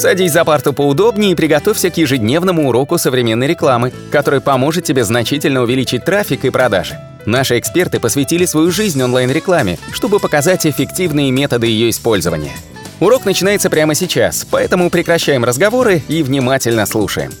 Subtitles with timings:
[0.00, 5.60] Садись за парту поудобнее и приготовься к ежедневному уроку современной рекламы, который поможет тебе значительно
[5.60, 6.98] увеличить трафик и продажи.
[7.26, 12.52] Наши эксперты посвятили свою жизнь онлайн-рекламе, чтобы показать эффективные методы ее использования.
[12.98, 17.32] Урок начинается прямо сейчас, поэтому прекращаем разговоры и внимательно слушаем.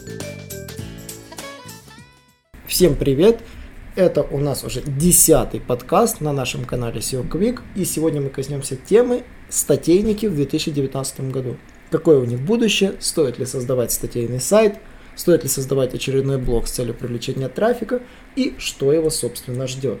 [2.66, 3.40] Всем привет!
[3.96, 8.76] Это у нас уже десятый подкаст на нашем канале SEO Quick, и сегодня мы коснемся
[8.76, 11.56] темы статейники в 2019 году
[11.90, 14.78] какое у них будущее, стоит ли создавать статейный сайт,
[15.16, 18.00] стоит ли создавать очередной блог с целью привлечения трафика
[18.36, 20.00] и что его, собственно, ждет.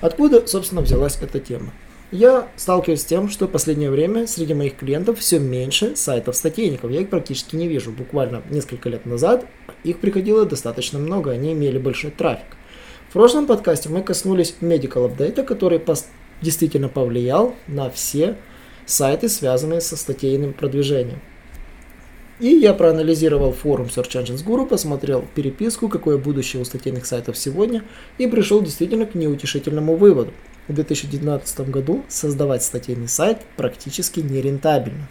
[0.00, 1.72] Откуда, собственно, взялась эта тема?
[2.10, 6.90] Я сталкиваюсь с тем, что в последнее время среди моих клиентов все меньше сайтов статейников.
[6.90, 7.90] Я их практически не вижу.
[7.90, 9.46] Буквально несколько лет назад
[9.82, 12.58] их приходило достаточно много, они имели большой трафик.
[13.08, 15.80] В прошлом подкасте мы коснулись Medical Update, который
[16.42, 18.36] действительно повлиял на все
[18.92, 21.20] сайты, связанные со статейным продвижением.
[22.40, 27.84] И я проанализировал форум Search Engines Guru, посмотрел переписку, какое будущее у статейных сайтов сегодня,
[28.18, 30.32] и пришел действительно к неутешительному выводу.
[30.66, 35.08] В 2019 году создавать статейный сайт практически нерентабельно.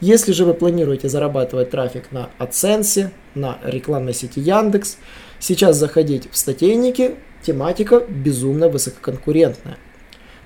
[0.00, 4.96] Если же вы планируете зарабатывать трафик на AdSense, на рекламной сети Яндекс,
[5.40, 9.78] сейчас заходить в статейники, тематика безумно высококонкурентная.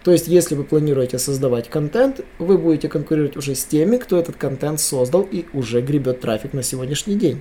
[0.05, 4.36] То есть, если вы планируете создавать контент, вы будете конкурировать уже с теми, кто этот
[4.36, 7.41] контент создал и уже гребет трафик на сегодняшний день.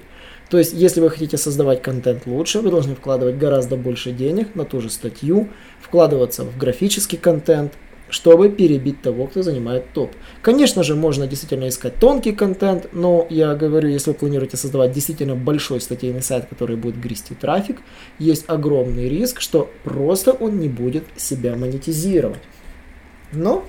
[0.49, 4.65] То есть, если вы хотите создавать контент лучше, вы должны вкладывать гораздо больше денег на
[4.65, 5.49] ту же статью,
[5.81, 7.73] вкладываться в графический контент,
[8.11, 10.11] чтобы перебить того, кто занимает топ.
[10.41, 15.35] Конечно же, можно действительно искать тонкий контент, но я говорю, если вы планируете создавать действительно
[15.35, 17.81] большой статейный сайт, который будет грести трафик,
[18.19, 22.41] есть огромный риск, что просто он не будет себя монетизировать.
[23.31, 23.63] Но,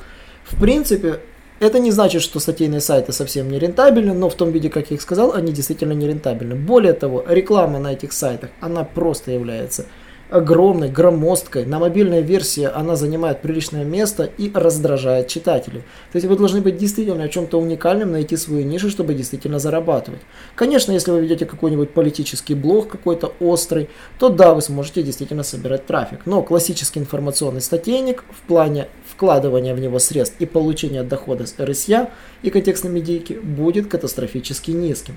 [0.45, 1.21] в принципе,
[1.61, 4.97] это не значит, что статейные сайты совсем не рентабельны, но в том виде, как я
[4.97, 6.57] их сказал, они действительно не рентабельны.
[6.57, 9.87] Более того, реклама на этих сайтах, она просто является
[10.33, 11.67] огромной, громоздкой.
[11.67, 15.81] На мобильной версии она занимает приличное место и раздражает читателей.
[16.13, 20.21] То есть вы должны быть действительно о чем-то уникальным, найти свою нишу, чтобы действительно зарабатывать.
[20.55, 25.87] Конечно, если вы ведете какой-нибудь политический блог какой-то острый, то да, вы сможете действительно собирать
[25.87, 26.21] трафик.
[26.25, 32.09] Но классический информационный статейник в плане вкладывания в него средств и получения дохода с RSA
[32.43, 35.15] и контекстной медийки будет катастрофически низким.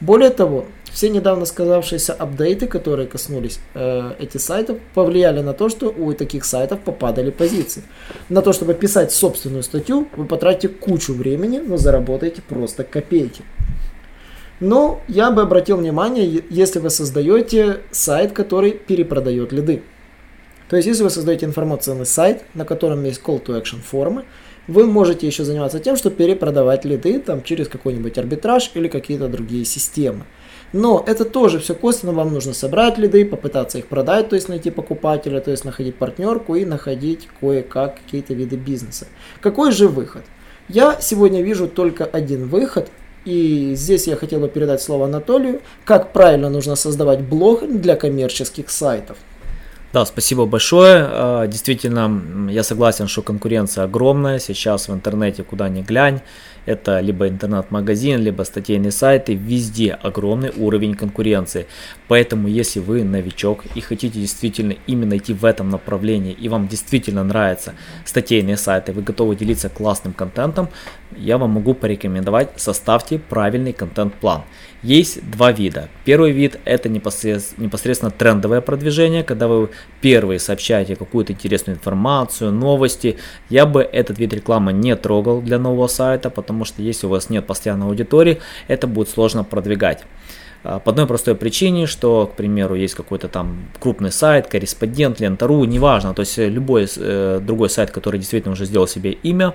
[0.00, 5.88] Более того, все недавно сказавшиеся апдейты, которые коснулись э, этих сайтов, повлияли на то, что
[5.90, 7.82] у таких сайтов попадали позиции.
[8.28, 13.42] На то, чтобы писать собственную статью, вы потратите кучу времени, но заработаете просто копейки.
[14.58, 19.82] Но я бы обратил внимание, если вы создаете сайт, который перепродает лиды.
[20.68, 24.24] То есть, если вы создаете информационный сайт, на котором есть call to action формы,
[24.70, 29.64] вы можете еще заниматься тем, что перепродавать лиды там, через какой-нибудь арбитраж или какие-то другие
[29.64, 30.24] системы.
[30.72, 34.70] Но это тоже все косвенно, вам нужно собрать лиды, попытаться их продать, то есть найти
[34.70, 39.06] покупателя, то есть находить партнерку и находить кое-как какие-то виды бизнеса.
[39.40, 40.22] Какой же выход?
[40.68, 42.88] Я сегодня вижу только один выход,
[43.24, 48.70] и здесь я хотел бы передать слово Анатолию, как правильно нужно создавать блог для коммерческих
[48.70, 49.16] сайтов.
[49.92, 51.04] Да, спасибо большое.
[51.08, 54.38] А, действительно, я согласен, что конкуренция огромная.
[54.38, 56.20] Сейчас в интернете куда ни глянь.
[56.66, 59.34] Это либо интернет-магазин, либо статейные сайты.
[59.34, 61.66] Везде огромный уровень конкуренции.
[62.08, 67.22] Поэтому, если вы новичок и хотите действительно именно идти в этом направлении, и вам действительно
[67.22, 70.68] нравятся статейные сайты, вы готовы делиться классным контентом,
[71.16, 74.42] я вам могу порекомендовать, составьте правильный контент-план.
[74.82, 75.88] Есть два вида.
[76.04, 79.68] Первый вид это непосредственно, трендовое продвижение, когда вы
[80.00, 83.18] первые сообщаете какую-то интересную информацию, новости.
[83.50, 87.30] Я бы этот вид рекламы не трогал для нового сайта, потому что если у вас
[87.30, 90.04] нет постоянной аудитории, это будет сложно продвигать.
[90.62, 95.64] А, по одной простой причине, что, к примеру, есть какой-то там крупный сайт, корреспондент, лента.ру,
[95.64, 99.54] неважно, то есть любой э, другой сайт, который действительно уже сделал себе имя,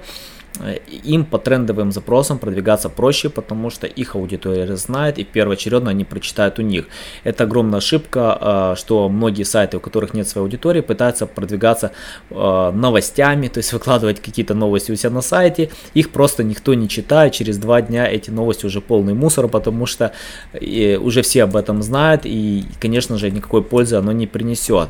[1.04, 6.59] им по трендовым запросам продвигаться проще, потому что их аудитория знает и первоочередно они прочитают
[6.59, 6.85] у них.
[7.24, 11.91] Это огромная ошибка, э, что многие сайты, у которых нет своей аудитории, пытаются продвигаться
[12.29, 16.88] э, новостями, то есть выкладывать какие-то новости у себя на сайте, их просто никто не
[16.88, 20.14] читает, через два дня эти новости уже полный мусор, потому что
[20.53, 24.90] уже все об этом знают и, конечно же, никакой пользы оно не принесет.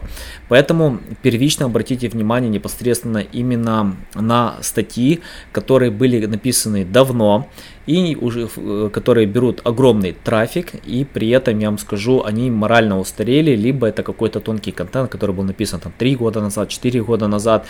[0.49, 5.21] Поэтому первично обратите внимание непосредственно именно на статьи,
[5.55, 7.47] которые были написаны давно
[7.87, 12.99] и уже, э, которые берут огромный трафик, и при этом, я вам скажу, они морально
[12.99, 17.27] устарели, либо это какой-то тонкий контент, который был написан там 3 года назад, 4 года
[17.27, 17.65] назад,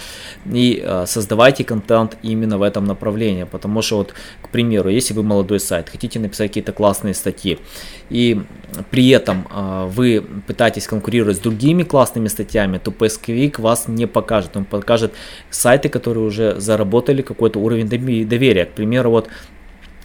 [0.46, 5.24] и э, создавайте контент именно в этом направлении, потому что вот, к примеру, если вы
[5.24, 7.60] молодой сайт, хотите написать какие-то классные статьи,
[8.10, 8.42] и
[8.92, 14.56] при этом э, вы пытаетесь конкурировать с другими классными статьями, то поисковик вас не покажет,
[14.56, 15.14] он покажет
[15.50, 19.28] сайты, которые уже заработали какой-то уровень доверия, к примеру, вот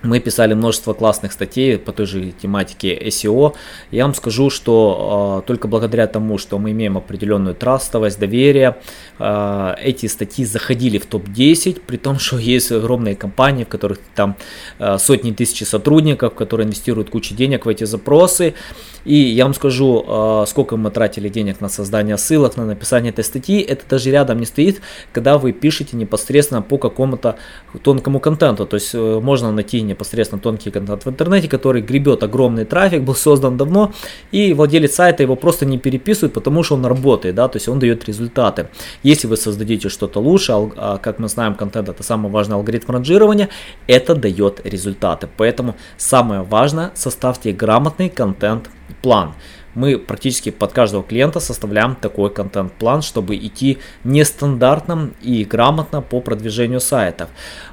[0.03, 3.55] мы писали множество классных статей по той же тематике SEO.
[3.91, 8.77] Я вам скажу, что э, только благодаря тому, что мы имеем определенную трастовость, доверие,
[9.19, 14.37] э, эти статьи заходили в топ-10, при том, что есть огромные компании, в которых там
[14.79, 18.55] э, сотни тысяч сотрудников, которые инвестируют кучу денег в эти запросы.
[19.05, 23.25] И я вам скажу, э, сколько мы тратили денег на создание ссылок, на написание этой
[23.25, 23.61] статьи.
[23.61, 24.81] Это даже рядом не стоит,
[25.13, 27.37] когда вы пишете непосредственно по какому-то
[27.83, 28.67] тонкому контенту.
[28.67, 33.15] То есть э, можно найти непосредственно тонкий контент в интернете, который гребет огромный трафик, был
[33.15, 33.93] создан давно,
[34.33, 37.79] и владелец сайта его просто не переписывает, потому что он работает, да, то есть он
[37.79, 38.69] дает результаты.
[39.03, 43.49] Если вы создадите что-то лучше, а, как мы знаем, контент это самый важный алгоритм ранжирования,
[43.87, 45.29] это дает результаты.
[45.37, 48.09] Поэтому самое важное, составьте грамотный
[49.01, 49.35] контент-план
[49.75, 56.81] мы практически под каждого клиента составляем такой контент-план, чтобы идти нестандартно и грамотно по продвижению
[56.81, 57.29] сайтов.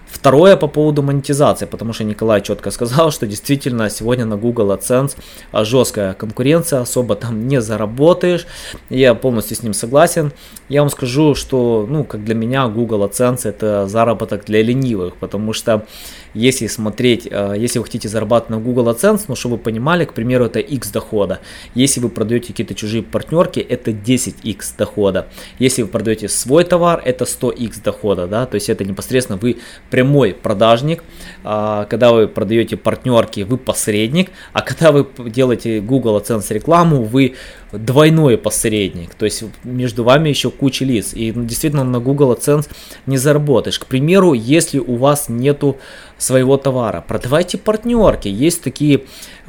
[0.10, 5.16] Второе по поводу монетизации, потому что Николай четко сказал, что действительно сегодня на Google AdSense
[5.54, 8.48] жесткая конкуренция, особо там не заработаешь.
[8.90, 10.32] Я полностью с ним согласен.
[10.70, 15.54] Я вам скажу, что, ну, как для меня Google AdSense это заработок для ленивых, потому
[15.54, 15.86] что
[16.34, 20.14] если смотреть, а, если вы хотите зарабатывать на Google AdSense, ну, чтобы вы понимали, к
[20.14, 21.40] примеру, это X дохода.
[21.74, 25.28] Если вы продаете какие-то чужие партнерки, это 10X дохода.
[25.60, 29.58] Если вы продаете свой товар, это 100X дохода, да, то есть это непосредственно вы
[29.98, 31.04] прямой продажник,
[31.44, 37.34] а, когда вы продаете партнерки, вы посредник, а когда вы делаете Google AdSense рекламу, вы
[37.72, 42.70] двойной посредник, то есть между вами еще куча лиц, и действительно на Google AdSense
[43.08, 43.80] не заработаешь.
[43.80, 45.78] К примеру, если у вас нету
[46.18, 49.02] своего товара, продавайте партнерки, есть такие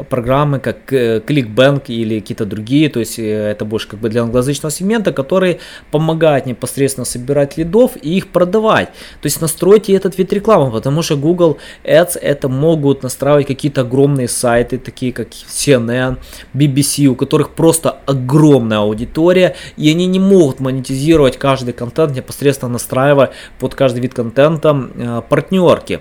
[0.08, 4.22] программы, как э, ClickBank или какие-то другие, то есть э, это больше как бы для
[4.22, 5.58] англоязычного сегмента, которые
[5.90, 8.88] помогают непосредственно собирать лидов и их продавать.
[9.20, 14.28] То есть настройте этот вид рекламы, потому что Google Ads это могут настраивать какие-то огромные
[14.28, 16.18] сайты, такие как CNN,
[16.54, 23.30] BBC, у которых просто огромная аудитория, и они не могут монетизировать каждый контент, непосредственно настраивая
[23.58, 26.00] под каждый вид контента э, партнерки.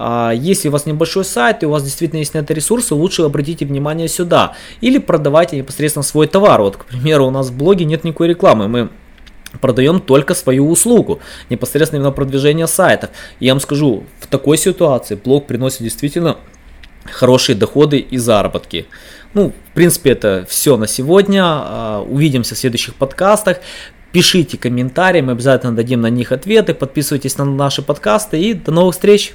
[0.00, 3.22] А если у вас небольшой сайт и у вас действительно есть на это ресурсы, лучше
[3.22, 4.54] обратите внимание сюда.
[4.80, 6.60] Или продавайте непосредственно свой товар.
[6.62, 8.68] Вот, к примеру, у нас в блоге нет никакой рекламы.
[8.68, 8.90] Мы
[9.60, 11.18] продаем только свою услугу,
[11.50, 13.10] непосредственно на продвижение сайтов.
[13.40, 16.36] я вам скажу, в такой ситуации блог приносит действительно
[17.10, 18.86] хорошие доходы и заработки.
[19.34, 21.42] Ну, в принципе, это все на сегодня.
[21.44, 23.58] А, увидимся в следующих подкастах.
[24.12, 26.72] Пишите комментарии, мы обязательно дадим на них ответы.
[26.72, 29.34] Подписывайтесь на наши подкасты и до новых встреч!